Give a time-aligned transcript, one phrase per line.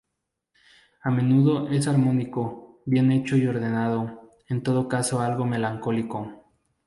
[1.05, 6.43] El mundo es armónico, bien hecho y ordenado, en todo caso algo melancólico.